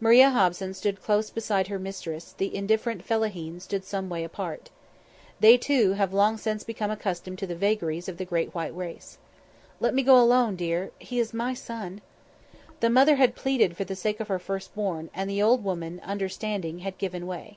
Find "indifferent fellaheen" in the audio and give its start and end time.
2.54-3.58